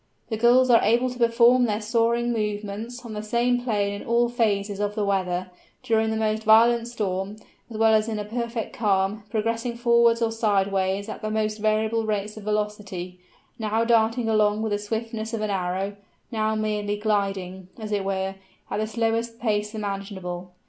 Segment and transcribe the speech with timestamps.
[0.29, 4.29] The Gulls are able to perform their soaring movements on the same plane in all
[4.29, 5.51] phases of the weather,
[5.83, 7.35] during the most violent storm,
[7.69, 12.03] as well as in a perfect calm, progressing forwards or sideways at the most variable
[12.07, 13.19] rates of velocity;
[13.59, 15.95] now darting along with the swiftness of an arrow,
[16.31, 18.33] now merely gliding, as it were,
[18.71, 20.49] at the slowest pace imaginable.